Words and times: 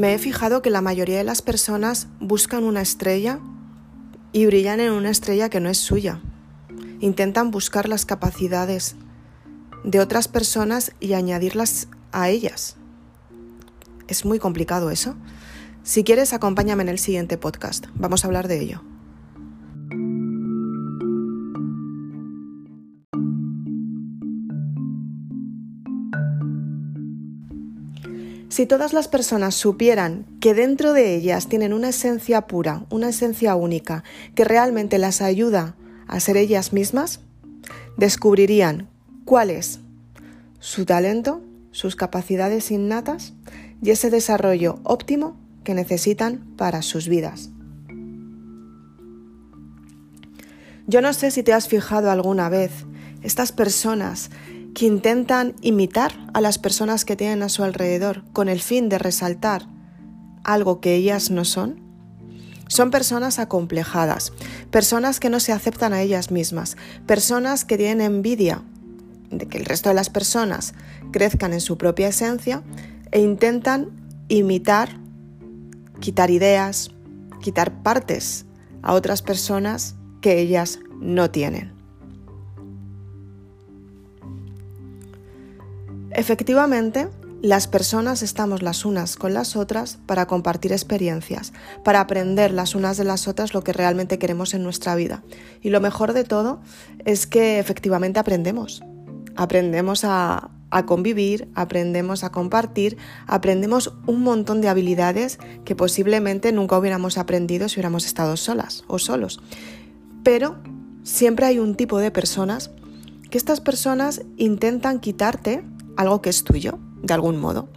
Me 0.00 0.14
he 0.14 0.18
fijado 0.18 0.62
que 0.62 0.70
la 0.70 0.80
mayoría 0.80 1.18
de 1.18 1.24
las 1.24 1.42
personas 1.42 2.08
buscan 2.20 2.64
una 2.64 2.80
estrella 2.80 3.38
y 4.32 4.46
brillan 4.46 4.80
en 4.80 4.92
una 4.92 5.10
estrella 5.10 5.50
que 5.50 5.60
no 5.60 5.68
es 5.68 5.76
suya. 5.76 6.20
Intentan 7.00 7.50
buscar 7.50 7.86
las 7.86 8.06
capacidades 8.06 8.94
de 9.84 10.00
otras 10.00 10.26
personas 10.26 10.92
y 11.00 11.12
añadirlas 11.12 11.88
a 12.12 12.30
ellas. 12.30 12.76
Es 14.08 14.24
muy 14.24 14.38
complicado 14.38 14.90
eso. 14.90 15.16
Si 15.82 16.02
quieres, 16.02 16.32
acompáñame 16.32 16.82
en 16.84 16.88
el 16.88 16.98
siguiente 16.98 17.36
podcast. 17.36 17.86
Vamos 17.94 18.24
a 18.24 18.28
hablar 18.28 18.48
de 18.48 18.60
ello. 18.60 18.82
Si 28.60 28.66
todas 28.66 28.92
las 28.92 29.08
personas 29.08 29.54
supieran 29.54 30.26
que 30.38 30.52
dentro 30.52 30.92
de 30.92 31.14
ellas 31.14 31.48
tienen 31.48 31.72
una 31.72 31.88
esencia 31.88 32.42
pura, 32.42 32.84
una 32.90 33.08
esencia 33.08 33.54
única, 33.54 34.04
que 34.34 34.44
realmente 34.44 34.98
las 34.98 35.22
ayuda 35.22 35.76
a 36.06 36.20
ser 36.20 36.36
ellas 36.36 36.74
mismas, 36.74 37.20
descubrirían 37.96 38.90
cuál 39.24 39.48
es 39.48 39.80
su 40.58 40.84
talento, 40.84 41.40
sus 41.70 41.96
capacidades 41.96 42.70
innatas 42.70 43.32
y 43.80 43.92
ese 43.92 44.10
desarrollo 44.10 44.78
óptimo 44.82 45.40
que 45.64 45.72
necesitan 45.72 46.44
para 46.58 46.82
sus 46.82 47.08
vidas. 47.08 47.48
Yo 50.86 51.00
no 51.00 51.14
sé 51.14 51.30
si 51.30 51.42
te 51.42 51.54
has 51.54 51.66
fijado 51.66 52.10
alguna 52.10 52.50
vez 52.50 52.72
estas 53.22 53.52
personas 53.52 54.30
que 54.74 54.86
intentan 54.86 55.54
imitar 55.60 56.12
a 56.32 56.40
las 56.40 56.58
personas 56.58 57.04
que 57.04 57.16
tienen 57.16 57.42
a 57.42 57.48
su 57.48 57.64
alrededor 57.64 58.24
con 58.32 58.48
el 58.48 58.60
fin 58.60 58.88
de 58.88 58.98
resaltar 58.98 59.66
algo 60.44 60.80
que 60.80 60.94
ellas 60.94 61.30
no 61.30 61.44
son? 61.44 61.80
Son 62.68 62.90
personas 62.90 63.38
acomplejadas, 63.38 64.32
personas 64.70 65.18
que 65.18 65.28
no 65.28 65.40
se 65.40 65.52
aceptan 65.52 65.92
a 65.92 66.02
ellas 66.02 66.30
mismas, 66.30 66.76
personas 67.06 67.64
que 67.64 67.76
tienen 67.76 68.00
envidia 68.00 68.62
de 69.30 69.46
que 69.48 69.58
el 69.58 69.64
resto 69.64 69.88
de 69.88 69.94
las 69.94 70.10
personas 70.10 70.74
crezcan 71.10 71.52
en 71.52 71.60
su 71.60 71.78
propia 71.78 72.08
esencia 72.08 72.62
e 73.10 73.20
intentan 73.20 73.90
imitar, 74.28 74.98
quitar 76.00 76.30
ideas, 76.30 76.90
quitar 77.42 77.82
partes 77.82 78.46
a 78.82 78.94
otras 78.94 79.22
personas 79.22 79.96
que 80.20 80.38
ellas 80.38 80.78
no 81.00 81.30
tienen. 81.30 81.79
Efectivamente, 86.12 87.08
las 87.42 87.68
personas 87.68 88.22
estamos 88.22 88.62
las 88.62 88.84
unas 88.84 89.16
con 89.16 89.32
las 89.32 89.56
otras 89.56 89.98
para 90.06 90.26
compartir 90.26 90.72
experiencias, 90.72 91.52
para 91.84 92.00
aprender 92.00 92.52
las 92.52 92.74
unas 92.74 92.96
de 92.96 93.04
las 93.04 93.28
otras 93.28 93.54
lo 93.54 93.62
que 93.62 93.72
realmente 93.72 94.18
queremos 94.18 94.52
en 94.52 94.62
nuestra 94.62 94.94
vida. 94.94 95.22
Y 95.62 95.70
lo 95.70 95.80
mejor 95.80 96.12
de 96.12 96.24
todo 96.24 96.60
es 97.04 97.26
que 97.26 97.58
efectivamente 97.58 98.18
aprendemos. 98.18 98.82
Aprendemos 99.36 100.02
a, 100.04 100.50
convivir, 100.84 101.48
aprendemos 101.54 102.24
a 102.24 102.30
compartir, 102.30 102.98
aprendemos 103.26 103.94
un 104.06 104.22
montón 104.22 104.60
de 104.60 104.68
habilidades 104.68 105.38
que 105.64 105.74
posiblemente 105.74 106.52
nunca 106.52 106.76
hubiéramos 106.76 107.16
aprendido 107.18 107.68
si 107.68 107.76
hubiéramos 107.76 108.04
estado 108.04 108.36
solas 108.36 108.84
o 108.86 108.98
solos. 108.98 109.40
Pero 110.24 110.58
siempre 111.04 111.46
hay 111.46 111.58
un 111.58 111.74
tipo 111.74 111.98
de 111.98 112.10
personas 112.10 112.70
que 113.30 113.38
estas 113.38 113.60
personas 113.60 114.22
intentan 114.36 115.00
quitarte 115.00 115.64
algo 116.00 116.22
que 116.22 116.30
es 116.30 116.44
tuyo, 116.44 116.78
de 117.02 117.14
algún 117.14 117.38
modo. 117.38 117.68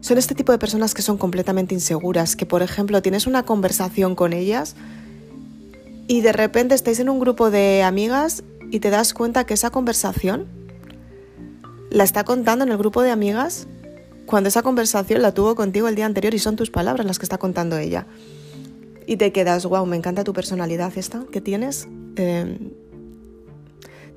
Son 0.00 0.18
este 0.18 0.34
tipo 0.34 0.52
de 0.52 0.58
personas 0.58 0.94
que 0.94 1.02
son 1.02 1.16
completamente 1.16 1.74
inseguras, 1.74 2.36
que 2.36 2.46
por 2.46 2.62
ejemplo 2.62 3.02
tienes 3.02 3.26
una 3.26 3.44
conversación 3.44 4.14
con 4.14 4.32
ellas 4.32 4.76
y 6.08 6.20
de 6.20 6.32
repente 6.32 6.74
estáis 6.74 7.00
en 7.00 7.08
un 7.08 7.18
grupo 7.18 7.50
de 7.50 7.82
amigas 7.82 8.44
y 8.70 8.80
te 8.80 8.90
das 8.90 9.14
cuenta 9.14 9.44
que 9.44 9.54
esa 9.54 9.70
conversación 9.70 10.46
la 11.90 12.04
está 12.04 12.24
contando 12.24 12.64
en 12.64 12.70
el 12.70 12.78
grupo 12.78 13.02
de 13.02 13.10
amigas 13.10 13.66
cuando 14.26 14.48
esa 14.48 14.62
conversación 14.62 15.22
la 15.22 15.32
tuvo 15.32 15.54
contigo 15.54 15.88
el 15.88 15.94
día 15.94 16.06
anterior 16.06 16.34
y 16.34 16.38
son 16.38 16.56
tus 16.56 16.70
palabras 16.70 17.06
las 17.06 17.18
que 17.18 17.24
está 17.24 17.38
contando 17.38 17.78
ella. 17.78 18.06
Y 19.06 19.16
te 19.16 19.30
quedas, 19.30 19.64
wow, 19.66 19.86
me 19.86 19.96
encanta 19.96 20.24
tu 20.24 20.32
personalidad 20.32 20.92
esta 20.96 21.24
que 21.30 21.40
tienes. 21.40 21.86
Eh, 22.16 22.58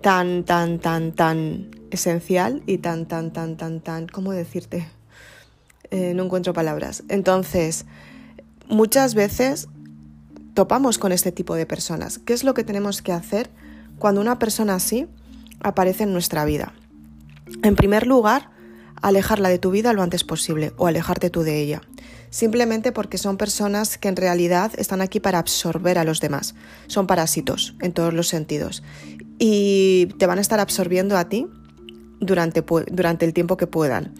tan, 0.01 0.43
tan, 0.45 0.79
tan, 0.79 1.11
tan 1.11 1.78
esencial 1.91 2.63
y 2.65 2.79
tan, 2.79 3.07
tan, 3.07 3.31
tan, 3.31 3.57
tan, 3.57 3.81
tan, 3.81 4.07
¿cómo 4.07 4.31
decirte? 4.31 4.87
Eh, 5.91 6.13
no 6.13 6.25
encuentro 6.25 6.53
palabras. 6.53 7.03
Entonces, 7.09 7.85
muchas 8.67 9.15
veces 9.15 9.67
topamos 10.53 10.97
con 10.97 11.11
este 11.11 11.31
tipo 11.31 11.55
de 11.55 11.65
personas. 11.65 12.19
¿Qué 12.19 12.33
es 12.33 12.43
lo 12.43 12.53
que 12.53 12.63
tenemos 12.63 13.01
que 13.01 13.11
hacer 13.11 13.49
cuando 13.97 14.21
una 14.21 14.39
persona 14.39 14.75
así 14.75 15.07
aparece 15.61 16.03
en 16.03 16.13
nuestra 16.13 16.45
vida? 16.45 16.73
En 17.63 17.75
primer 17.75 18.05
lugar, 18.05 18.51
alejarla 19.01 19.49
de 19.49 19.59
tu 19.59 19.71
vida 19.71 19.93
lo 19.93 20.03
antes 20.03 20.23
posible 20.23 20.73
o 20.77 20.87
alejarte 20.87 21.29
tú 21.29 21.41
de 21.41 21.59
ella. 21.59 21.81
Simplemente 22.29 22.91
porque 22.91 23.17
son 23.17 23.37
personas 23.37 23.97
que 23.97 24.07
en 24.07 24.15
realidad 24.15 24.71
están 24.77 25.01
aquí 25.01 25.19
para 25.19 25.39
absorber 25.39 25.97
a 25.97 26.03
los 26.03 26.21
demás. 26.21 26.53
Son 26.87 27.07
parásitos 27.07 27.75
en 27.81 27.91
todos 27.91 28.13
los 28.13 28.27
sentidos. 28.27 28.83
Y 29.39 30.07
te 30.19 30.27
van 30.27 30.37
a 30.37 30.41
estar 30.41 30.59
absorbiendo 30.59 31.17
a 31.17 31.27
ti 31.27 31.47
durante, 32.19 32.63
durante 32.91 33.25
el 33.25 33.33
tiempo 33.33 33.57
que 33.57 33.67
puedan. 33.67 34.13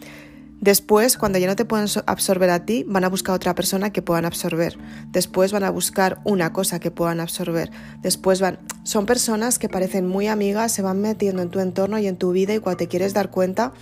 Después, 0.60 1.16
cuando 1.16 1.38
ya 1.38 1.46
no 1.46 1.56
te 1.56 1.64
pueden 1.64 1.86
absorber 2.04 2.50
a 2.50 2.66
ti, 2.66 2.84
van 2.86 3.04
a 3.04 3.08
buscar 3.08 3.34
otra 3.34 3.54
persona 3.54 3.92
que 3.92 4.02
puedan 4.02 4.26
absorber. 4.26 4.76
Después 5.10 5.52
van 5.52 5.64
a 5.64 5.70
buscar 5.70 6.20
una 6.24 6.52
cosa 6.52 6.80
que 6.80 6.90
puedan 6.90 7.18
absorber. 7.20 7.70
Después 8.02 8.40
van... 8.40 8.58
Son 8.82 9.06
personas 9.06 9.58
que 9.58 9.70
parecen 9.70 10.06
muy 10.06 10.26
amigas, 10.26 10.72
se 10.72 10.82
van 10.82 11.00
metiendo 11.00 11.40
en 11.40 11.48
tu 11.48 11.60
entorno 11.60 11.98
y 11.98 12.06
en 12.06 12.16
tu 12.16 12.32
vida 12.32 12.54
y 12.54 12.58
cuando 12.58 12.76
te 12.76 12.88
quieres 12.88 13.14
dar 13.14 13.30
cuenta, 13.30 13.72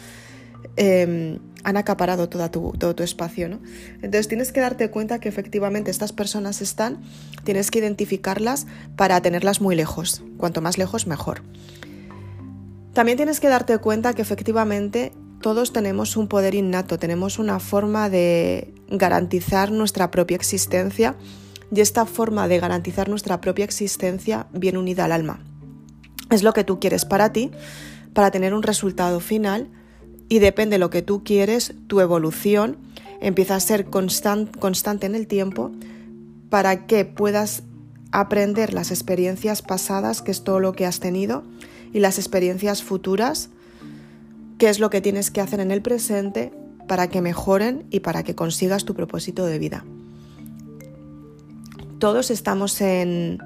em, 0.76 1.40
han 1.64 1.76
acaparado 1.76 2.28
toda 2.28 2.48
tu, 2.52 2.70
todo 2.78 2.94
tu 2.94 3.02
espacio. 3.02 3.48
¿no? 3.48 3.58
Entonces 3.96 4.28
tienes 4.28 4.52
que 4.52 4.60
darte 4.60 4.88
cuenta 4.88 5.18
que 5.18 5.28
efectivamente 5.28 5.90
estas 5.90 6.12
personas 6.12 6.62
están, 6.62 7.02
tienes 7.42 7.72
que 7.72 7.80
identificarlas 7.80 8.68
para 8.94 9.20
tenerlas 9.20 9.60
muy 9.60 9.74
lejos. 9.74 10.22
Cuanto 10.36 10.60
más 10.60 10.78
lejos, 10.78 11.08
mejor. 11.08 11.42
También 12.92 13.16
tienes 13.16 13.40
que 13.40 13.48
darte 13.48 13.78
cuenta 13.78 14.14
que 14.14 14.22
efectivamente 14.22 15.12
todos 15.40 15.72
tenemos 15.72 16.16
un 16.16 16.28
poder 16.28 16.54
innato, 16.54 16.98
tenemos 16.98 17.38
una 17.38 17.60
forma 17.60 18.10
de 18.10 18.74
garantizar 18.88 19.70
nuestra 19.70 20.10
propia 20.10 20.36
existencia 20.36 21.14
y 21.74 21.80
esta 21.80 22.06
forma 22.06 22.48
de 22.48 22.58
garantizar 22.58 23.08
nuestra 23.08 23.40
propia 23.40 23.64
existencia 23.64 24.46
viene 24.52 24.78
unida 24.78 25.04
al 25.04 25.12
alma. 25.12 25.40
Es 26.30 26.42
lo 26.42 26.52
que 26.52 26.64
tú 26.64 26.80
quieres 26.80 27.04
para 27.04 27.32
ti, 27.32 27.50
para 28.14 28.30
tener 28.30 28.52
un 28.52 28.62
resultado 28.62 29.20
final 29.20 29.68
y 30.28 30.40
depende 30.40 30.74
de 30.74 30.78
lo 30.80 30.90
que 30.90 31.02
tú 31.02 31.22
quieres, 31.24 31.74
tu 31.86 32.00
evolución 32.00 32.76
empieza 33.20 33.56
a 33.56 33.60
ser 33.60 33.86
constante 33.86 35.06
en 35.06 35.14
el 35.14 35.26
tiempo 35.26 35.72
para 36.50 36.86
que 36.86 37.04
puedas 37.04 37.62
aprender 38.12 38.72
las 38.72 38.90
experiencias 38.90 39.62
pasadas, 39.62 40.22
que 40.22 40.30
es 40.30 40.44
todo 40.44 40.60
lo 40.60 40.72
que 40.72 40.86
has 40.86 41.00
tenido, 41.00 41.44
y 41.92 42.00
las 42.00 42.18
experiencias 42.18 42.82
futuras, 42.82 43.50
qué 44.58 44.68
es 44.68 44.80
lo 44.80 44.90
que 44.90 45.00
tienes 45.00 45.30
que 45.30 45.40
hacer 45.40 45.60
en 45.60 45.70
el 45.70 45.82
presente 45.82 46.52
para 46.86 47.08
que 47.08 47.20
mejoren 47.20 47.86
y 47.90 48.00
para 48.00 48.22
que 48.22 48.34
consigas 48.34 48.84
tu 48.84 48.94
propósito 48.94 49.46
de 49.46 49.58
vida. 49.58 49.84
Todos 51.98 52.30
estamos 52.30 52.80
en, 52.80 53.38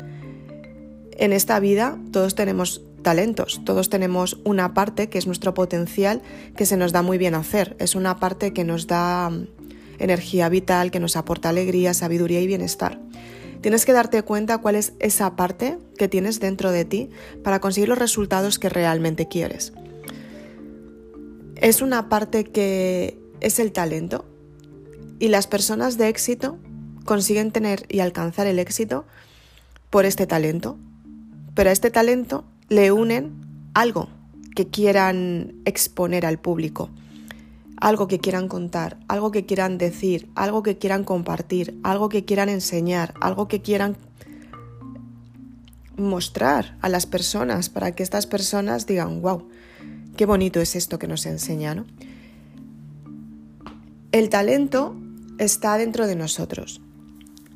en 1.12 1.32
esta 1.32 1.58
vida, 1.60 1.98
todos 2.12 2.34
tenemos 2.34 2.82
talentos, 3.02 3.60
todos 3.64 3.90
tenemos 3.90 4.40
una 4.44 4.74
parte 4.74 5.08
que 5.08 5.18
es 5.18 5.26
nuestro 5.26 5.54
potencial 5.54 6.22
que 6.56 6.66
se 6.66 6.76
nos 6.76 6.92
da 6.92 7.02
muy 7.02 7.18
bien 7.18 7.34
hacer, 7.34 7.76
es 7.78 7.94
una 7.94 8.18
parte 8.18 8.52
que 8.52 8.64
nos 8.64 8.86
da 8.86 9.28
mm, 9.28 9.48
energía 9.98 10.48
vital, 10.48 10.90
que 10.90 11.00
nos 11.00 11.16
aporta 11.16 11.48
alegría, 11.48 11.94
sabiduría 11.94 12.40
y 12.40 12.46
bienestar. 12.46 13.01
Tienes 13.62 13.86
que 13.86 13.92
darte 13.92 14.22
cuenta 14.24 14.58
cuál 14.58 14.74
es 14.74 14.92
esa 14.98 15.36
parte 15.36 15.78
que 15.96 16.08
tienes 16.08 16.40
dentro 16.40 16.72
de 16.72 16.84
ti 16.84 17.10
para 17.44 17.60
conseguir 17.60 17.88
los 17.88 17.98
resultados 17.98 18.58
que 18.58 18.68
realmente 18.68 19.28
quieres. 19.28 19.72
Es 21.54 21.80
una 21.80 22.08
parte 22.08 22.42
que 22.42 23.16
es 23.40 23.60
el 23.60 23.70
talento 23.70 24.24
y 25.20 25.28
las 25.28 25.46
personas 25.46 25.96
de 25.96 26.08
éxito 26.08 26.58
consiguen 27.04 27.52
tener 27.52 27.86
y 27.88 28.00
alcanzar 28.00 28.48
el 28.48 28.58
éxito 28.58 29.06
por 29.90 30.06
este 30.06 30.26
talento. 30.26 30.76
Pero 31.54 31.70
a 31.70 31.72
este 31.72 31.90
talento 31.90 32.44
le 32.68 32.90
unen 32.90 33.32
algo 33.74 34.08
que 34.56 34.66
quieran 34.66 35.54
exponer 35.64 36.26
al 36.26 36.40
público 36.40 36.90
algo 37.82 38.06
que 38.06 38.20
quieran 38.20 38.46
contar, 38.46 38.96
algo 39.08 39.32
que 39.32 39.44
quieran 39.44 39.76
decir, 39.76 40.30
algo 40.36 40.62
que 40.62 40.78
quieran 40.78 41.02
compartir, 41.02 41.80
algo 41.82 42.08
que 42.08 42.24
quieran 42.24 42.48
enseñar, 42.48 43.12
algo 43.20 43.48
que 43.48 43.60
quieran 43.60 43.96
mostrar 45.96 46.78
a 46.80 46.88
las 46.88 47.06
personas 47.06 47.70
para 47.70 47.90
que 47.90 48.04
estas 48.04 48.26
personas 48.26 48.86
digan, 48.86 49.20
wow, 49.20 49.48
qué 50.16 50.26
bonito 50.26 50.60
es 50.60 50.76
esto 50.76 51.00
que 51.00 51.08
nos 51.08 51.26
enseña, 51.26 51.74
¿no? 51.74 51.84
El 54.12 54.28
talento 54.28 54.94
está 55.38 55.76
dentro 55.76 56.06
de 56.06 56.14
nosotros 56.14 56.80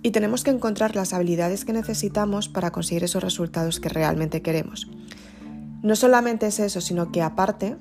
y 0.03 0.11
tenemos 0.11 0.43
que 0.43 0.51
encontrar 0.51 0.97
las 0.97 1.13
habilidades 1.13 1.65
que 1.65 1.73
necesitamos 1.73 2.49
para 2.49 2.73
conseguir 2.73 3.05
esos 3.05 3.23
resultados 3.23 3.79
que 3.79 3.91
realmente 3.91 4.43
queremos. 4.43 4.89
No 5.85 5.95
solamente 5.95 6.49
es 6.49 6.59
eso, 6.59 6.81
sino 6.81 7.13
que 7.13 7.23
aparte 7.23 7.77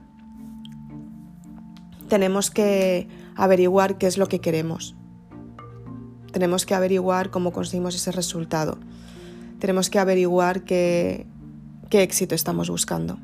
tenemos 2.08 2.52
que 2.52 3.08
averiguar 3.36 3.98
qué 3.98 4.08
es 4.08 4.18
lo 4.18 4.28
que 4.28 4.40
queremos. 4.40 4.96
Tenemos 6.32 6.66
que 6.66 6.76
averiguar 6.76 7.32
cómo 7.32 7.52
conseguimos 7.52 7.96
ese 7.96 8.12
resultado. 8.12 8.78
Tenemos 9.60 9.90
que 9.90 10.00
averiguar 10.00 10.64
qué, 10.64 11.26
qué 11.90 12.04
éxito 12.04 12.36
estamos 12.36 12.70
buscando. 12.70 13.18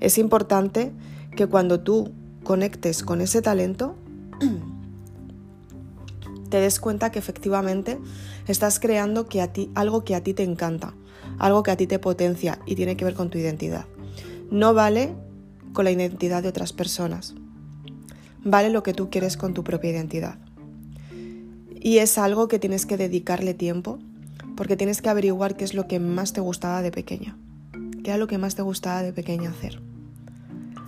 Es 0.00 0.18
importante 0.18 0.92
que 1.36 1.46
cuando 1.46 1.80
tú 1.80 2.12
conectes 2.44 3.02
con 3.02 3.20
ese 3.20 3.42
talento, 3.42 3.96
te 6.48 6.60
des 6.60 6.80
cuenta 6.80 7.10
que 7.10 7.18
efectivamente 7.18 7.98
estás 8.46 8.80
creando 8.80 9.26
que 9.26 9.42
a 9.42 9.52
ti, 9.52 9.70
algo 9.74 10.04
que 10.04 10.14
a 10.14 10.22
ti 10.22 10.34
te 10.34 10.42
encanta, 10.42 10.94
algo 11.38 11.62
que 11.62 11.70
a 11.70 11.76
ti 11.76 11.86
te 11.86 11.98
potencia 11.98 12.58
y 12.66 12.74
tiene 12.74 12.96
que 12.96 13.04
ver 13.04 13.14
con 13.14 13.30
tu 13.30 13.38
identidad. 13.38 13.86
No 14.50 14.74
vale 14.74 15.14
con 15.72 15.84
la 15.84 15.92
identidad 15.92 16.42
de 16.42 16.48
otras 16.48 16.72
personas. 16.72 17.34
Vale 18.44 18.70
lo 18.70 18.82
que 18.82 18.94
tú 18.94 19.10
quieres 19.10 19.36
con 19.36 19.54
tu 19.54 19.64
propia 19.64 19.90
identidad. 19.90 20.38
Y 21.80 21.98
es 21.98 22.18
algo 22.18 22.48
que 22.48 22.58
tienes 22.58 22.86
que 22.86 22.96
dedicarle 22.96 23.54
tiempo 23.54 23.98
porque 24.56 24.76
tienes 24.76 25.00
que 25.00 25.08
averiguar 25.08 25.56
qué 25.56 25.64
es 25.64 25.74
lo 25.74 25.86
que 25.86 26.00
más 26.00 26.32
te 26.32 26.40
gustaba 26.40 26.82
de 26.82 26.90
pequeña. 26.90 27.36
¿Qué 28.02 28.10
era 28.10 28.18
lo 28.18 28.26
que 28.26 28.38
más 28.38 28.54
te 28.54 28.62
gustaba 28.62 29.02
de 29.02 29.12
pequeña 29.12 29.50
hacer? 29.50 29.80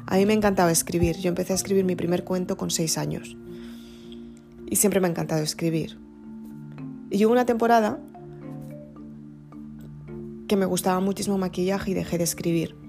A 0.06 0.16
mí 0.16 0.26
me 0.26 0.34
encantaba 0.34 0.70
escribir. 0.70 1.16
Yo 1.18 1.28
empecé 1.28 1.52
a 1.52 1.56
escribir 1.56 1.84
mi 1.84 1.96
primer 1.96 2.24
cuento 2.24 2.56
con 2.56 2.70
seis 2.70 2.98
años. 2.98 3.36
Y 4.68 4.76
siempre 4.76 5.00
me 5.00 5.06
ha 5.06 5.10
encantado 5.10 5.42
escribir. 5.42 5.98
Y 7.10 7.24
hubo 7.24 7.32
una 7.32 7.46
temporada 7.46 7.98
que 10.48 10.56
me 10.56 10.66
gustaba 10.66 11.00
muchísimo 11.00 11.38
maquillaje 11.38 11.92
y 11.92 11.94
dejé 11.94 12.18
de 12.18 12.24
escribir. 12.24 12.81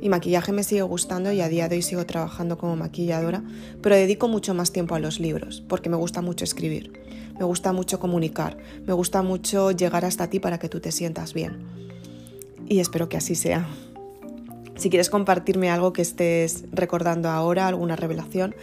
Y 0.00 0.08
maquillaje 0.08 0.52
me 0.52 0.62
sigue 0.62 0.82
gustando 0.82 1.32
y 1.32 1.40
a 1.40 1.48
día 1.48 1.68
de 1.68 1.74
hoy 1.76 1.82
sigo 1.82 2.06
trabajando 2.06 2.56
como 2.58 2.76
maquilladora, 2.76 3.42
pero 3.82 3.96
dedico 3.96 4.28
mucho 4.28 4.54
más 4.54 4.72
tiempo 4.72 4.94
a 4.94 4.98
los 4.98 5.20
libros, 5.20 5.62
porque 5.68 5.88
me 5.88 5.96
gusta 5.96 6.20
mucho 6.22 6.44
escribir, 6.44 6.92
me 7.38 7.44
gusta 7.44 7.72
mucho 7.72 7.98
comunicar, 7.98 8.58
me 8.86 8.92
gusta 8.92 9.22
mucho 9.22 9.70
llegar 9.70 10.04
hasta 10.04 10.28
ti 10.28 10.38
para 10.38 10.58
que 10.58 10.68
tú 10.68 10.80
te 10.80 10.92
sientas 10.92 11.32
bien. 11.32 11.64
Y 12.68 12.80
espero 12.80 13.08
que 13.08 13.16
así 13.16 13.34
sea. 13.34 13.66
Si 14.76 14.90
quieres 14.90 15.08
compartirme 15.08 15.70
algo 15.70 15.94
que 15.94 16.02
estés 16.02 16.64
recordando 16.72 17.30
ahora, 17.30 17.66
alguna 17.66 17.96
revelación, 17.96 18.54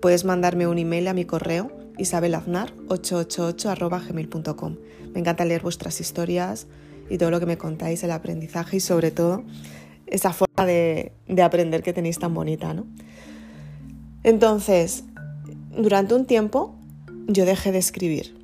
puedes 0.00 0.24
mandarme 0.24 0.66
un 0.66 0.78
email 0.78 1.06
a 1.08 1.14
mi 1.14 1.24
correo 1.24 1.70
isabelaznar888.gmail.com. 1.98 4.76
Me 5.12 5.20
encanta 5.20 5.44
leer 5.44 5.62
vuestras 5.62 6.00
historias, 6.00 6.66
y 7.12 7.18
todo 7.18 7.30
lo 7.30 7.40
que 7.40 7.46
me 7.46 7.58
contáis, 7.58 8.02
el 8.04 8.10
aprendizaje 8.10 8.78
y 8.78 8.80
sobre 8.80 9.10
todo 9.10 9.44
esa 10.12 10.32
forma 10.32 10.66
de, 10.66 11.12
aprender 11.42 11.82
que 11.82 11.94
tenéis 11.94 12.18
tan 12.18 12.34
bonita, 12.34 12.74
¿no? 12.74 12.84
Entonces, 14.22 15.04
durante 15.76 16.14
un 16.14 16.26
tiempo 16.26 16.74
yo 17.26 17.46
dejé 17.46 17.72
de 17.72 17.78
escribir, 17.78 18.36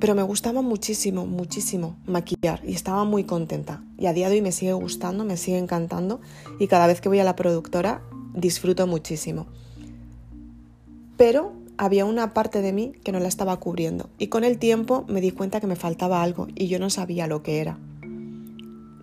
pero 0.00 0.16
me 0.16 0.22
gustaba 0.22 0.62
muchísimo, 0.62 1.24
muchísimo 1.24 1.96
maquillar 2.06 2.60
y 2.66 2.74
estaba 2.74 3.04
muy 3.04 3.22
contenta. 3.22 3.84
Y 3.98 4.06
a 4.06 4.12
día 4.12 4.28
de 4.28 4.36
hoy 4.36 4.42
me 4.42 4.50
sigue 4.50 4.72
gustando, 4.72 5.24
me 5.24 5.36
sigue 5.36 5.58
encantando 5.58 6.20
y 6.58 6.66
cada 6.66 6.88
vez 6.88 7.00
que 7.00 7.08
voy 7.08 7.20
a 7.20 7.24
la 7.24 7.36
productora 7.36 8.02
disfruto 8.34 8.86
muchísimo. 8.88 9.46
Pero 11.16 11.52
había 11.78 12.04
una 12.04 12.34
parte 12.34 12.62
de 12.62 12.72
mí 12.72 12.94
que 13.04 13.12
no 13.12 13.20
la 13.20 13.28
estaba 13.28 13.58
cubriendo 13.60 14.10
y 14.18 14.26
con 14.26 14.42
el 14.42 14.58
tiempo 14.58 15.04
me 15.06 15.20
di 15.20 15.30
cuenta 15.30 15.60
que 15.60 15.68
me 15.68 15.76
faltaba 15.76 16.20
algo 16.20 16.48
y 16.56 16.66
yo 16.66 16.80
no 16.80 16.90
sabía 16.90 17.28
lo 17.28 17.44
que 17.44 17.60
era 17.60 17.78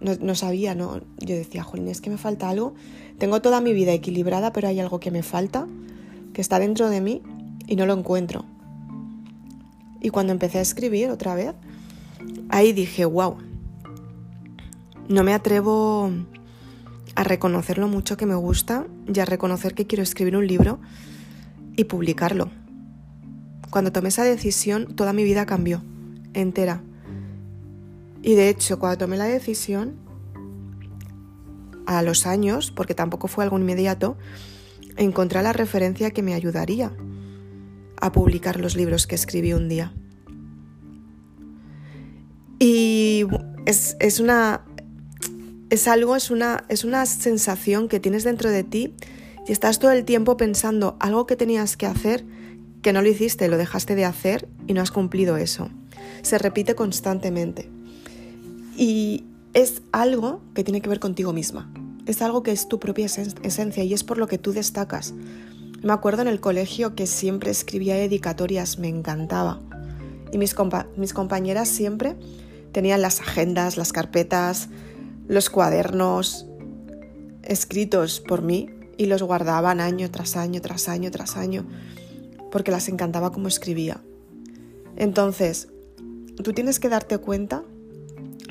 no, 0.02 0.36
sabía, 0.36 0.76
¿no? 0.76 1.02
Yo 1.20 1.36
decía, 1.36 1.64
jolín, 1.64 1.88
es 1.88 2.02
que 2.02 2.10
me 2.10 2.18
falta 2.18 2.50
algo. 2.50 2.74
Tengo 3.18 3.42
toda 3.42 3.62
mi 3.62 3.74
vida 3.74 3.94
equilibrada, 3.94 4.54
pero 4.54 4.68
hay 4.68 4.80
algo 4.80 5.00
que 5.00 5.12
me 5.12 5.24
falta, 5.24 5.68
que 6.34 6.42
está 6.42 6.60
dentro 6.60 6.90
de 6.90 7.02
mí 7.02 7.22
y 7.68 7.76
no 7.76 7.86
lo 7.86 7.94
encuentro. 7.94 8.46
Y 10.02 10.10
cuando 10.10 10.32
empecé 10.32 10.60
a 10.60 10.62
escribir 10.62 11.10
otra 11.10 11.36
vez, 11.36 11.54
ahí 12.50 12.72
dije, 12.72 13.06
wow, 13.06 13.38
no 15.10 15.24
me 15.24 15.34
atrevo 15.34 16.12
a 17.16 17.24
reconocer 17.24 17.78
lo 17.78 17.88
mucho 17.88 18.16
que 18.16 18.26
me 18.26 18.36
gusta 18.36 18.88
y 19.14 19.20
a 19.20 19.26
reconocer 19.26 19.74
que 19.74 19.88
quiero 19.88 20.04
escribir 20.04 20.38
un 20.38 20.48
libro 20.48 20.80
y 21.76 21.86
publicarlo. 21.86 22.50
Cuando 23.70 23.92
tomé 23.92 24.10
esa 24.10 24.24
decisión, 24.24 24.96
toda 24.96 25.14
mi 25.14 25.24
vida 25.24 25.46
cambió, 25.46 25.84
entera. 26.34 26.82
Y 28.22 28.36
de 28.36 28.50
hecho, 28.50 28.80
cuando 28.80 28.98
tomé 28.98 29.18
la 29.18 29.26
decisión, 29.26 30.10
a 31.90 32.04
los 32.04 32.28
años, 32.28 32.70
porque 32.70 32.94
tampoco 32.94 33.28
fue 33.28 33.44
algo 33.44 33.58
inmediato, 33.58 34.16
encontré 34.96 35.42
la 35.42 35.54
referencia 35.54 36.12
que 36.12 36.22
me 36.22 36.36
ayudaría 36.36 36.94
a 38.00 38.12
publicar 38.12 38.60
los 38.60 38.76
libros 38.76 39.08
que 39.08 39.16
escribí 39.16 39.54
un 39.54 39.68
día. 39.70 39.92
Y 42.60 43.26
es, 43.66 44.20
una. 44.20 44.66
Es 45.72 45.88
algo, 45.88 46.16
es 46.16 46.30
una, 46.30 46.64
es 46.70 46.84
una 46.84 47.08
sensación 47.08 47.88
que 47.88 48.00
tienes 48.00 48.24
dentro 48.24 48.52
de 48.52 48.64
ti 48.64 48.94
y 49.48 49.52
estás 49.52 49.80
todo 49.80 49.92
el 49.92 50.06
tiempo 50.06 50.38
pensando 50.38 50.96
algo 51.00 51.26
que 51.26 51.36
tenías 51.36 51.76
que 51.76 51.88
hacer, 51.88 52.24
que 52.84 52.94
no 52.94 53.02
lo 53.02 53.10
hiciste, 53.10 53.48
lo 53.48 53.58
dejaste 53.58 53.96
de 53.96 54.06
hacer 54.06 54.48
y 54.68 54.74
no 54.74 54.82
has 54.82 54.92
cumplido 54.92 55.38
eso. 55.38 55.72
Se 56.22 56.38
repite 56.38 56.76
constantemente. 56.76 57.79
Y 58.80 59.26
es 59.54 59.82
algo 59.92 60.40
que 60.56 60.64
tiene 60.64 60.80
que 60.80 60.88
ver 60.88 61.02
contigo 61.02 61.34
misma. 61.34 61.70
Es 62.06 62.22
algo 62.22 62.44
que 62.44 62.54
es 62.54 62.70
tu 62.70 62.80
propia 62.80 63.08
esencia 63.08 63.84
y 63.84 63.94
es 63.94 64.06
por 64.06 64.18
lo 64.18 64.28
que 64.28 64.38
tú 64.38 64.54
destacas. 64.54 65.14
Me 65.84 65.92
acuerdo 65.92 66.22
en 66.22 66.30
el 66.30 66.40
colegio 66.40 66.96
que 66.96 67.06
siempre 67.06 67.52
escribía 67.52 67.96
dedicatorias, 67.96 68.80
me 68.80 68.88
encantaba. 68.88 69.60
Y 70.32 70.38
mis, 70.38 70.56
mis 70.96 71.14
compañeras 71.14 71.68
siempre 71.68 72.16
tenían 72.72 73.02
las 73.02 73.20
agendas, 73.20 73.76
las 73.76 73.92
carpetas, 73.92 74.70
los 75.28 75.50
cuadernos 75.50 76.46
escritos 77.44 78.22
por 78.22 78.44
mí 78.44 78.70
y 78.96 79.08
los 79.08 79.22
guardaban 79.24 79.82
año 79.82 80.10
tras 80.10 80.38
año, 80.38 80.62
tras 80.62 80.88
año, 80.88 81.12
tras 81.12 81.36
año, 81.36 81.68
porque 82.50 82.72
las 82.72 82.88
encantaba 82.88 83.34
como 83.34 83.50
escribía. 83.50 84.00
Entonces, 84.96 85.68
tú 86.42 86.54
tienes 86.54 86.80
que 86.80 86.88
darte 86.88 87.18
cuenta 87.18 87.66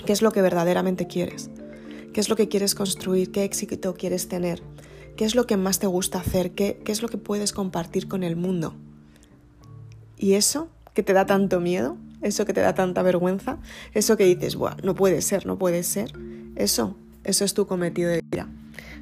qué 0.09 0.13
es 0.15 0.23
lo 0.23 0.33
que 0.33 0.41
verdaderamente 0.41 1.07
quieres, 1.07 1.51
qué 2.15 2.21
es 2.21 2.31
lo 2.31 2.37
que 2.37 2.49
quieres 2.49 2.75
construir, 2.75 3.31
qué 3.31 3.45
éxito 3.45 3.93
quieres 3.93 4.27
tener, 4.27 4.63
qué 5.19 5.27
es 5.27 5.35
lo 5.35 5.47
que 5.47 5.59
más 5.59 5.81
te 5.81 5.87
gusta 5.87 6.19
hacer, 6.19 6.53
qué, 6.53 6.81
qué 6.83 6.93
es 6.93 7.03
lo 7.03 7.11
que 7.11 7.19
puedes 7.19 7.53
compartir 7.53 8.09
con 8.09 8.23
el 8.23 8.35
mundo. 8.35 8.75
Y 10.17 10.33
eso 10.33 10.71
que 10.95 11.03
te 11.03 11.13
da 11.13 11.27
tanto 11.27 11.61
miedo, 11.61 11.99
eso 12.23 12.47
que 12.47 12.55
te 12.55 12.63
da 12.63 12.75
tanta 12.75 13.03
vergüenza, 13.03 13.59
eso 13.93 14.17
que 14.17 14.25
dices, 14.25 14.57
Buah, 14.57 14.79
no 14.83 14.95
puede 14.95 15.21
ser, 15.21 15.45
no 15.45 15.59
puede 15.59 15.83
ser, 15.83 16.11
eso, 16.57 16.97
eso 17.25 17.45
es 17.45 17.53
tu 17.53 17.67
cometido 17.67 18.09
de 18.09 18.23
vida. 18.23 18.49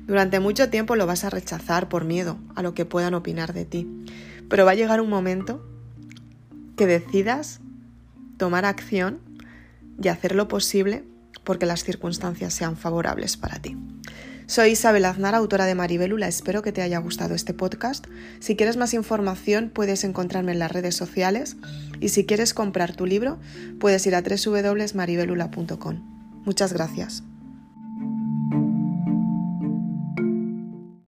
Durante 0.08 0.40
mucho 0.40 0.70
tiempo 0.70 0.96
lo 0.96 1.06
vas 1.06 1.22
a 1.22 1.30
rechazar 1.30 1.88
por 1.88 2.04
miedo 2.04 2.36
a 2.56 2.64
lo 2.64 2.74
que 2.74 2.84
puedan 2.84 3.14
opinar 3.14 3.52
de 3.52 3.64
ti, 3.64 3.88
pero 4.48 4.64
va 4.64 4.72
a 4.72 4.74
llegar 4.74 5.00
un 5.00 5.10
momento 5.10 5.64
que 6.76 6.86
decidas 6.88 7.60
tomar 8.38 8.64
acción 8.64 9.20
y 10.02 10.08
hacer 10.08 10.34
lo 10.34 10.48
posible 10.48 11.04
porque 11.44 11.66
las 11.66 11.84
circunstancias 11.84 12.54
sean 12.54 12.76
favorables 12.76 13.36
para 13.36 13.60
ti. 13.60 13.76
Soy 14.46 14.70
Isabel 14.70 15.04
Aznar, 15.04 15.34
autora 15.34 15.66
de 15.66 15.74
Maribelula. 15.74 16.28
Espero 16.28 16.62
que 16.62 16.70
te 16.70 16.80
haya 16.80 16.98
gustado 16.98 17.34
este 17.34 17.52
podcast. 17.52 18.06
Si 18.38 18.54
quieres 18.54 18.76
más 18.76 18.94
información, 18.94 19.72
puedes 19.74 20.04
encontrarme 20.04 20.52
en 20.52 20.60
las 20.60 20.70
redes 20.70 20.94
sociales. 20.94 21.56
Y 22.00 22.10
si 22.10 22.26
quieres 22.26 22.54
comprar 22.54 22.94
tu 22.94 23.06
libro, 23.06 23.40
puedes 23.80 24.06
ir 24.06 24.14
a 24.14 24.22
www.maribelula.com. 24.22 26.42
Muchas 26.44 26.72
gracias. 26.72 27.24